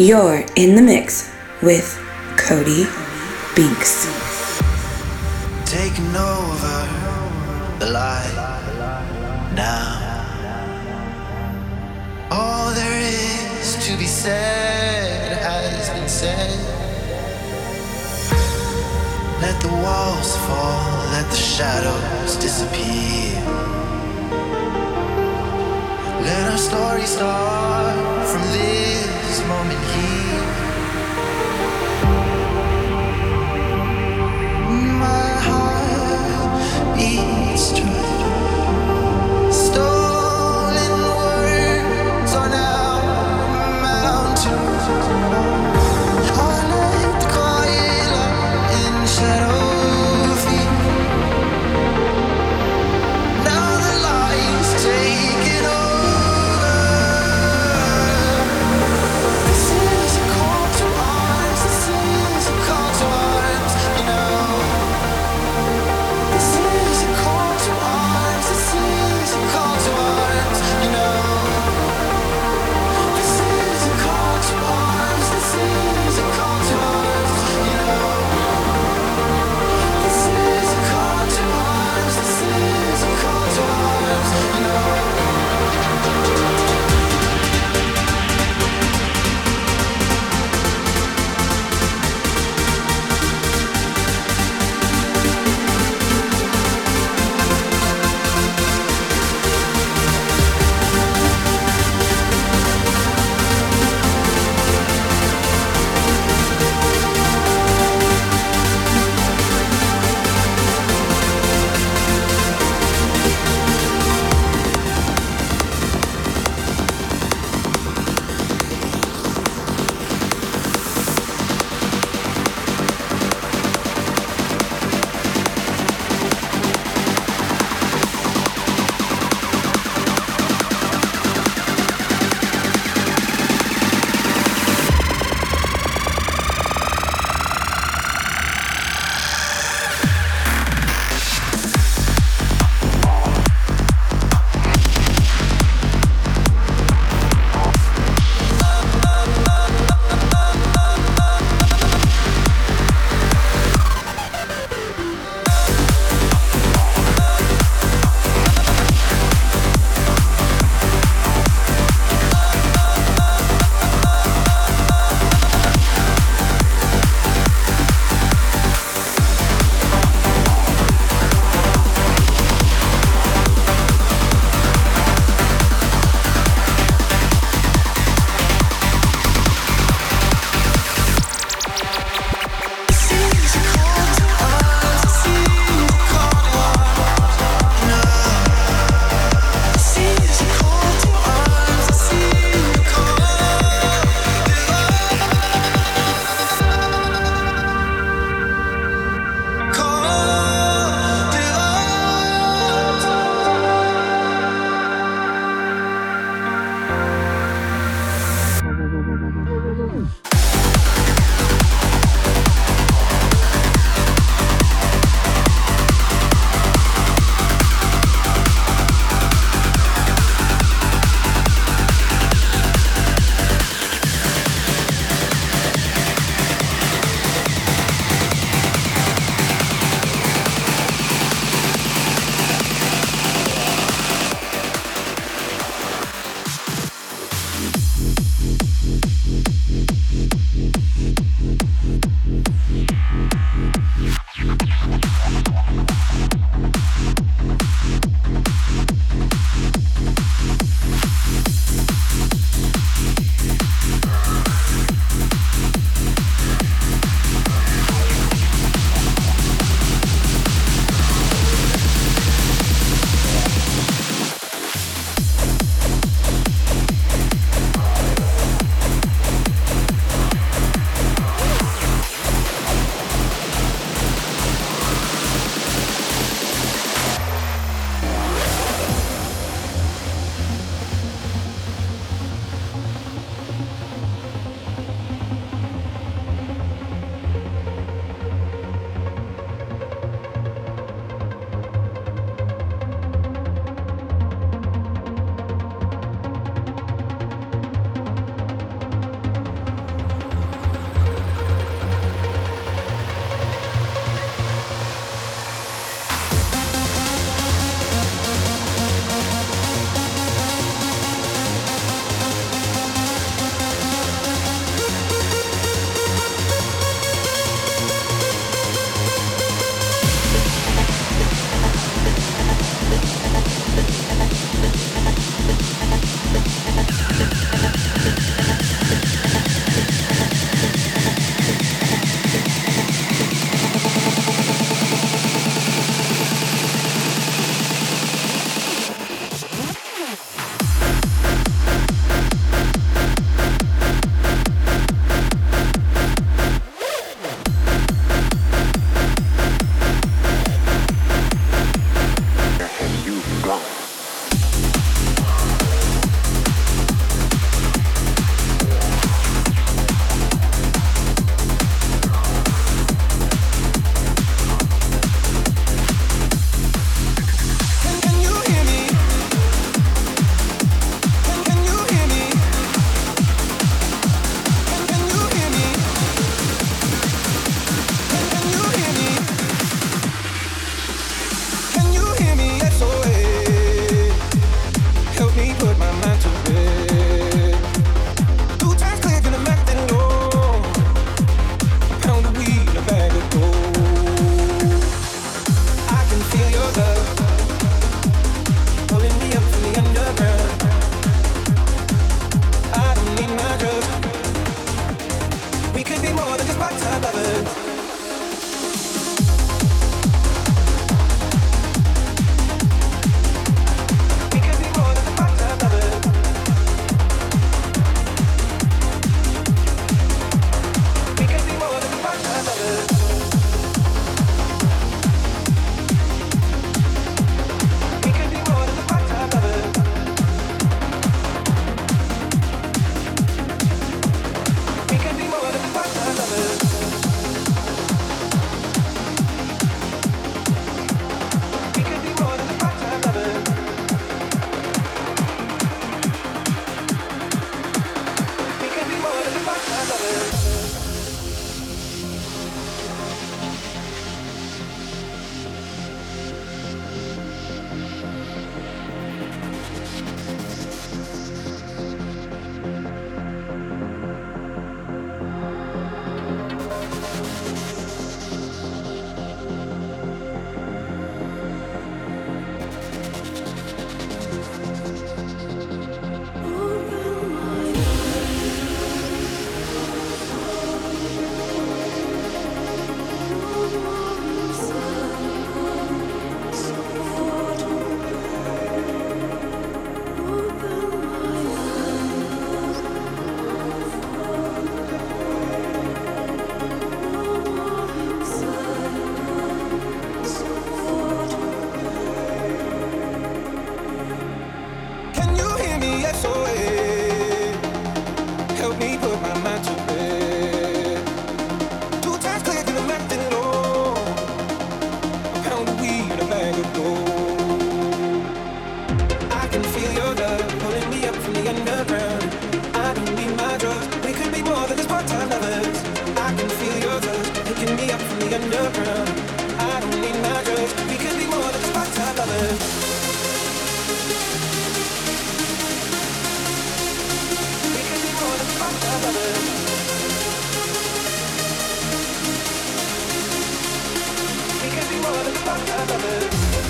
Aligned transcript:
You're 0.00 0.46
in 0.54 0.76
the 0.76 0.82
mix 0.82 1.28
with 1.60 1.98
Cody 2.36 2.84
Binks. 3.56 4.06
Taking 5.66 6.14
over 6.14 6.78
the 7.80 7.90
light 7.90 8.30
now. 9.56 9.98
All 12.30 12.72
there 12.74 13.00
is 13.00 13.74
to 13.88 13.96
be 13.98 14.06
said 14.06 15.36
has 15.38 15.90
been 15.90 16.08
said. 16.08 16.56
Let 19.42 19.60
the 19.60 19.72
walls 19.82 20.36
fall, 20.46 21.10
let 21.10 21.28
the 21.28 21.36
shadows 21.36 22.36
disappear. 22.36 23.34
Let 26.22 26.52
our 26.52 26.56
story 26.56 27.02
start 27.02 28.28
from 28.28 28.42
this 28.52 29.17
moment 29.48 29.82
here. 29.94 30.44
My 35.00 35.30
heart 35.48 36.94
beats 36.94 37.72
true. 37.78 38.07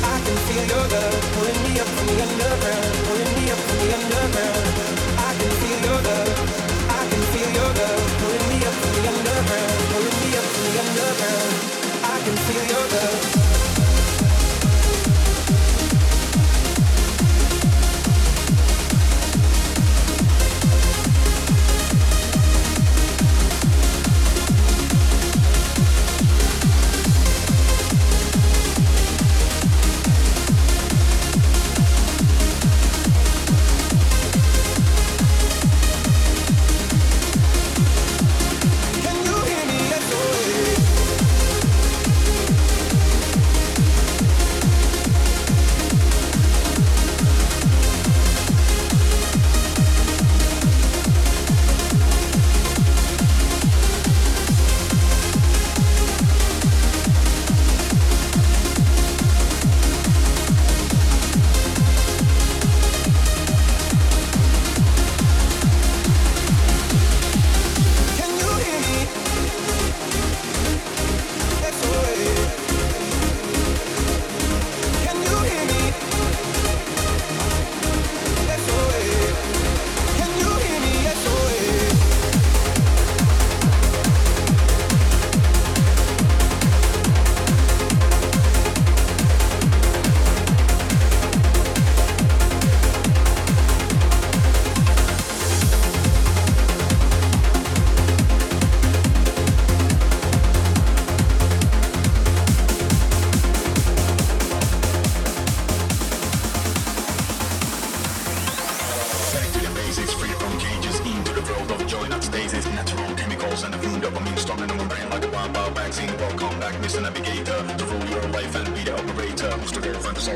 I 0.01 0.21
can 0.25 0.37
feel 0.47 0.65
your 0.67 0.87
love 0.89 1.17
pulling 1.35 1.61
me 1.65 1.81
up 1.81 1.89
from 1.89 2.07
the 2.07 2.17
underground, 2.23 3.38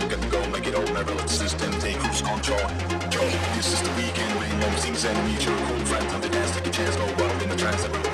second 0.01 0.31
go, 0.31 0.41
make 0.49 0.67
it 0.67 0.75
all 0.75 0.87
never 0.95 1.13
system, 1.29 1.71
take 1.81 1.97
who's 1.97 2.23
control. 2.23 2.67
Joe, 3.11 3.29
this 3.57 3.73
is 3.75 3.83
the 3.83 3.93
weekend, 3.97 4.33
when 4.39 4.61
know 4.61 4.71
things 4.79 5.05
and 5.05 5.17
meet 5.27 5.45
your 5.45 5.55
old 5.55 5.87
friends 5.89 6.13
on 6.15 6.21
the 6.21 6.29
dance, 6.29 6.55
take 6.55 6.67
a 6.67 6.71
chance, 6.71 6.97
go 6.97 7.05
wild 7.19 7.43
in 7.43 7.49
the 7.51 7.57
trance. 7.57 8.12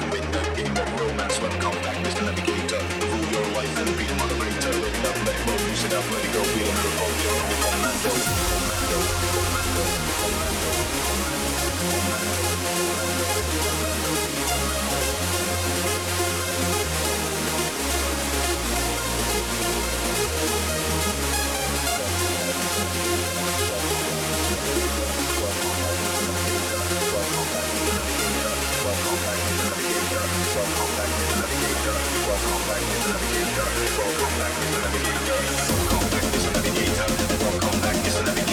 Welcome 32.28 32.68
back, 32.68 32.82
Mr. 32.82 33.14
Navigator. 36.52 37.08
Welcome 37.40 37.80
back, 37.80 37.96
Mr. 38.04 38.26
Navigator. 38.26 38.47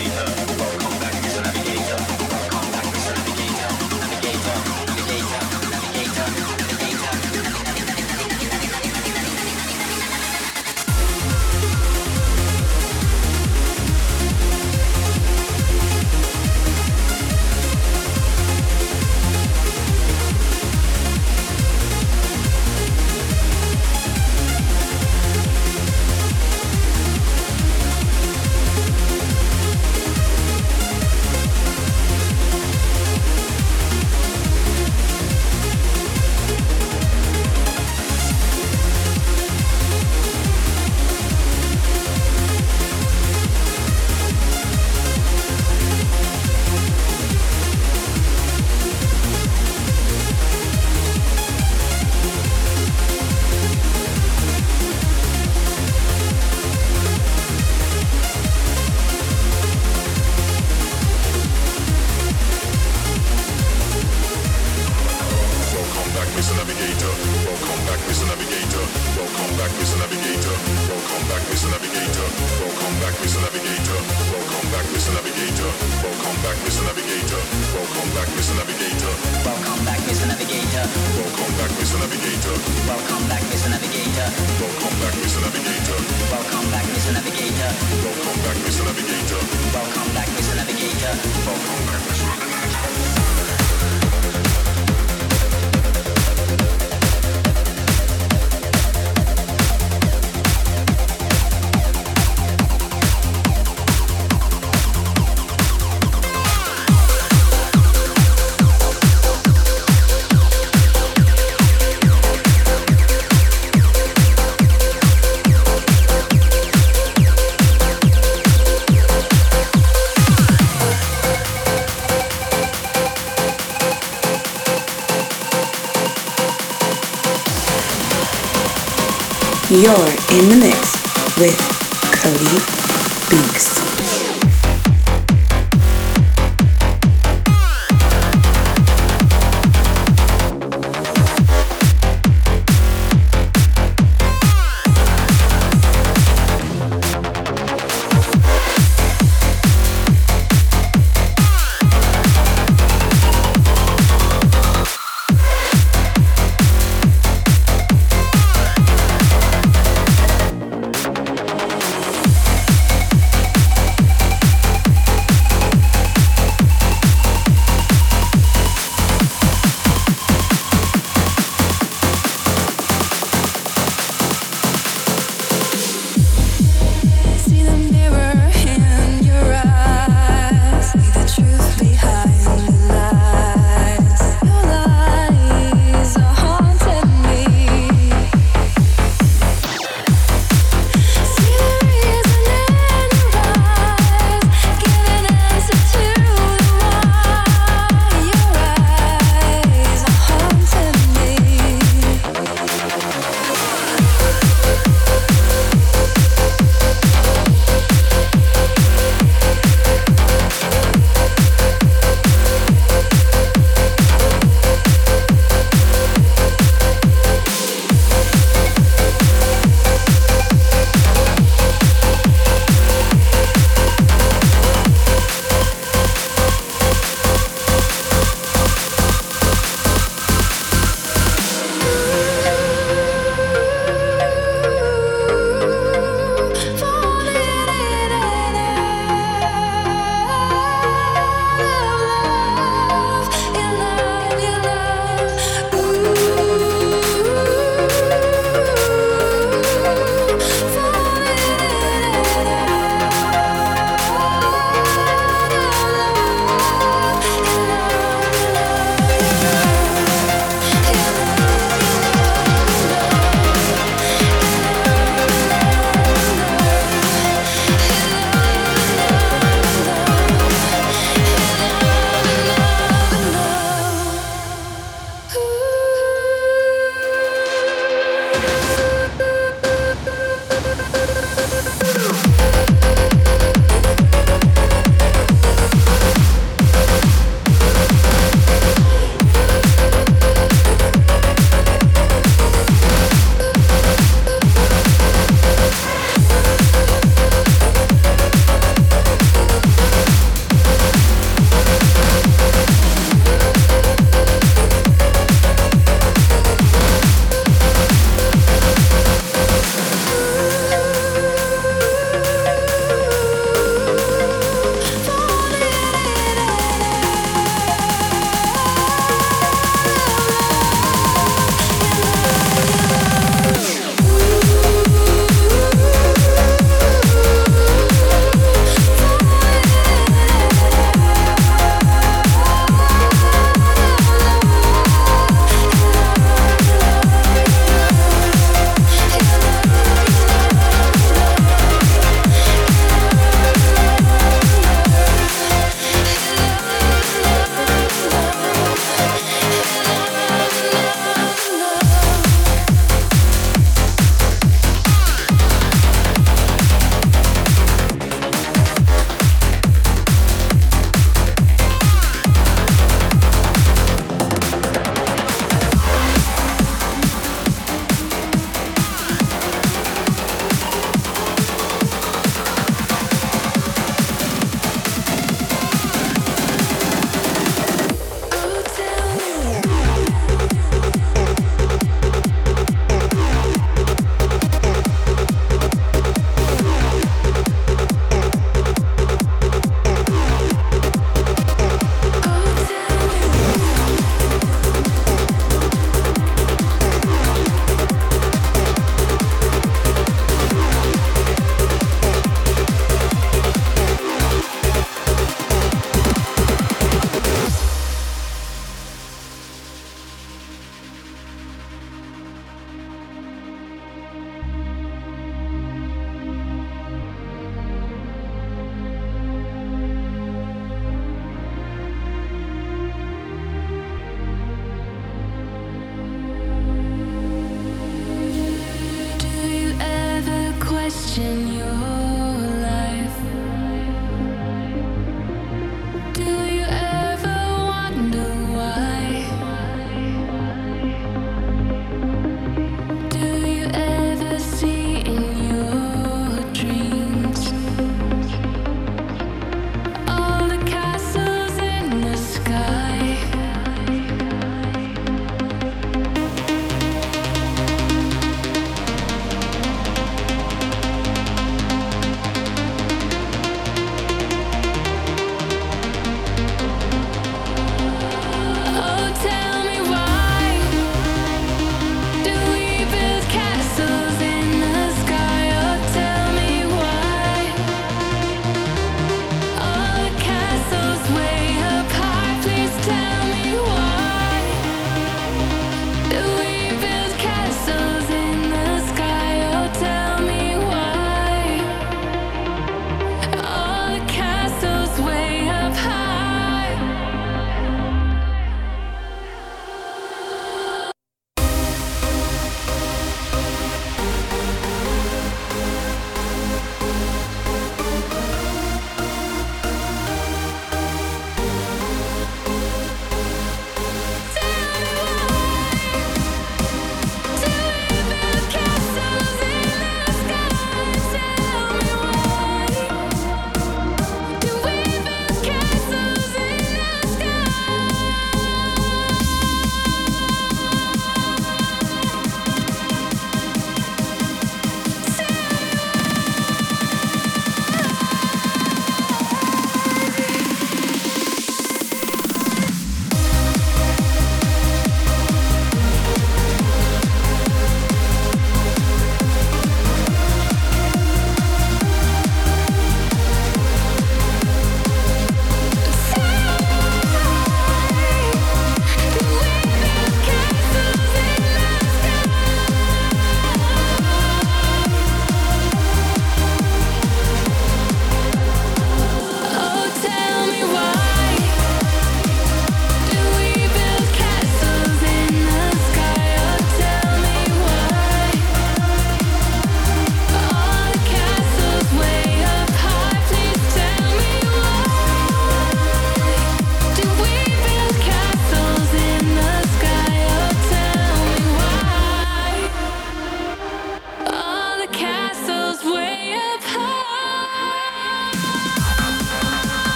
You're 129.75 129.91
in 129.91 130.47
the 130.47 130.57
mix 130.57 131.37
with 131.37 131.74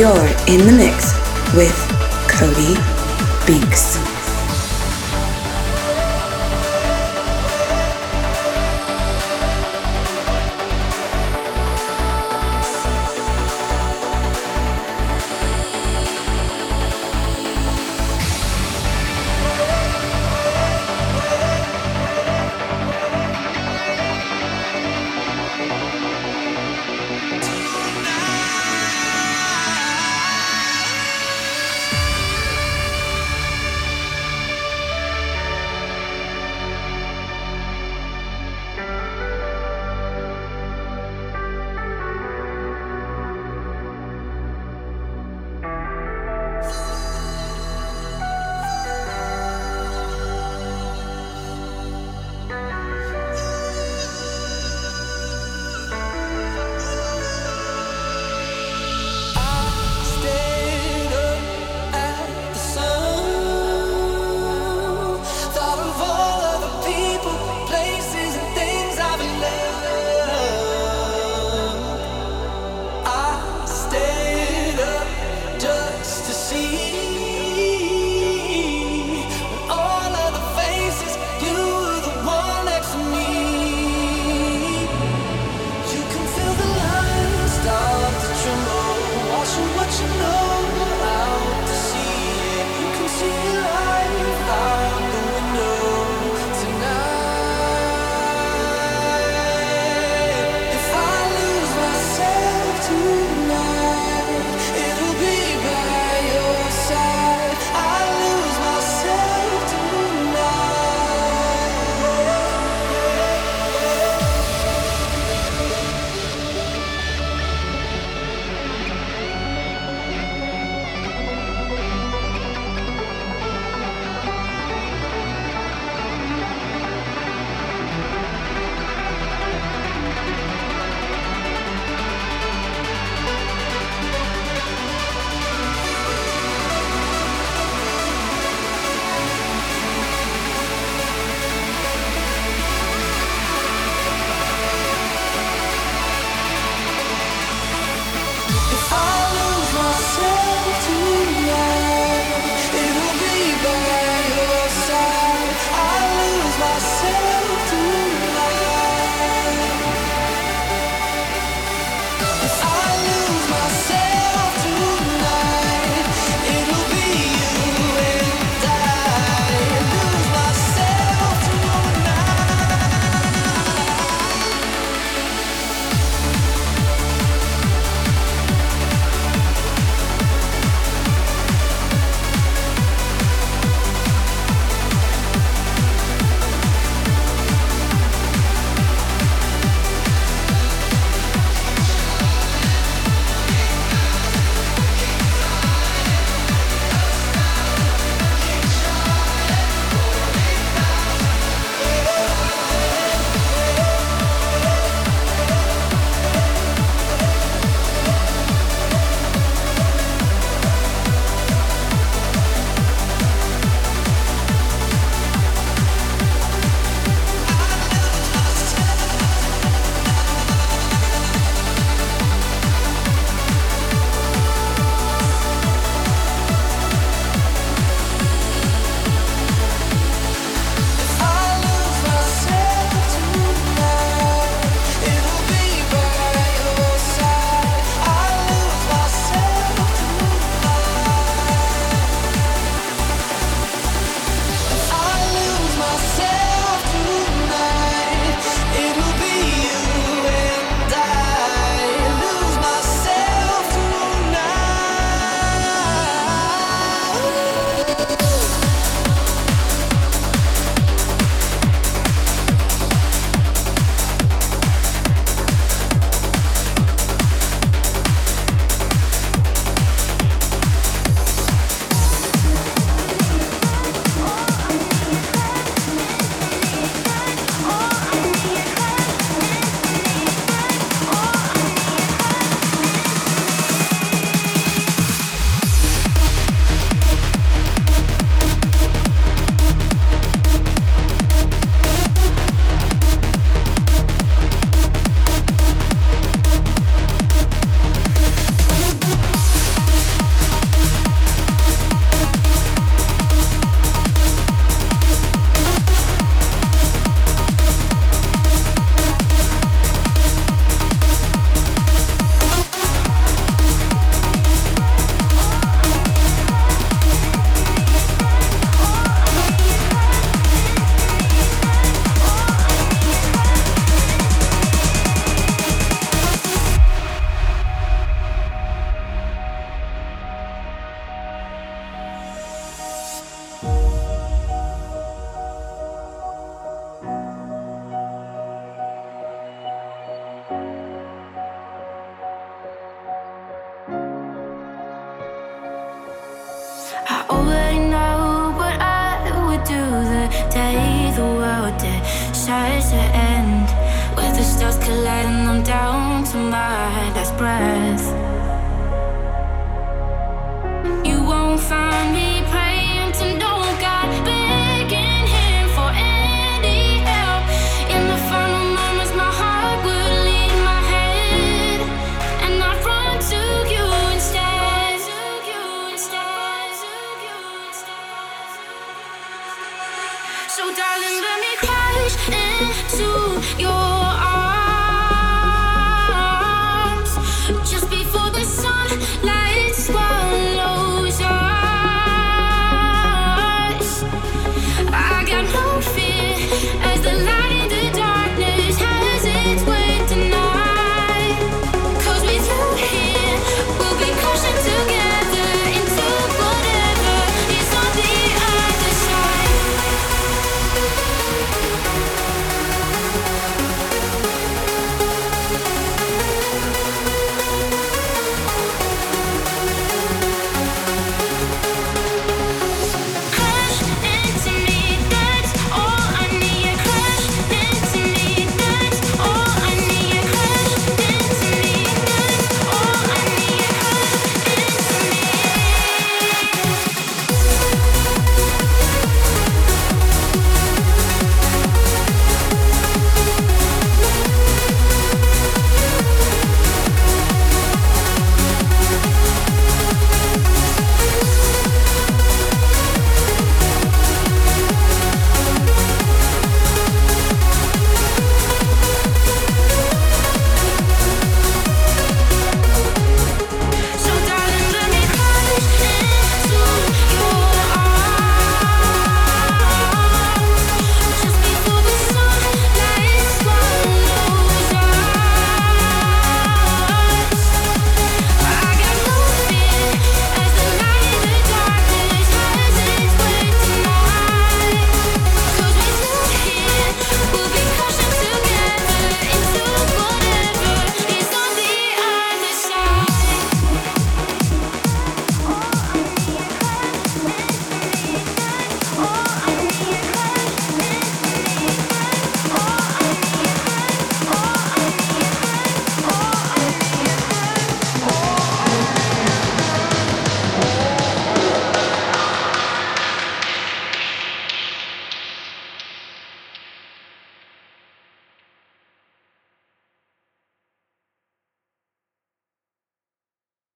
You're 0.00 0.28
in 0.46 0.64
the 0.64 0.72
mix 0.74 1.09